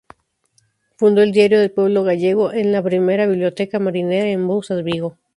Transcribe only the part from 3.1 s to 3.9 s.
biblioteca